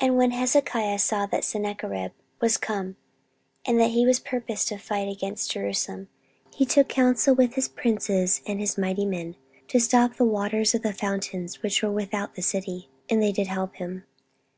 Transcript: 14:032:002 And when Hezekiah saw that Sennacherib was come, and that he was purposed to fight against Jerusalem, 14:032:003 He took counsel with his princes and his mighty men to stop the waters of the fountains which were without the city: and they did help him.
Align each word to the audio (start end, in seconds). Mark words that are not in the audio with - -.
14:032:002 0.00 0.06
And 0.08 0.16
when 0.18 0.30
Hezekiah 0.32 0.98
saw 0.98 1.24
that 1.24 1.42
Sennacherib 1.42 2.12
was 2.38 2.58
come, 2.58 2.96
and 3.64 3.80
that 3.80 3.92
he 3.92 4.04
was 4.04 4.20
purposed 4.20 4.68
to 4.68 4.76
fight 4.76 5.08
against 5.08 5.52
Jerusalem, 5.52 6.08
14:032:003 6.50 6.54
He 6.56 6.66
took 6.66 6.88
counsel 6.90 7.34
with 7.34 7.54
his 7.54 7.66
princes 7.66 8.42
and 8.46 8.60
his 8.60 8.76
mighty 8.76 9.06
men 9.06 9.36
to 9.68 9.80
stop 9.80 10.16
the 10.16 10.26
waters 10.26 10.74
of 10.74 10.82
the 10.82 10.92
fountains 10.92 11.62
which 11.62 11.82
were 11.82 11.90
without 11.90 12.34
the 12.34 12.42
city: 12.42 12.90
and 13.08 13.22
they 13.22 13.32
did 13.32 13.46
help 13.46 13.76
him. 13.76 14.04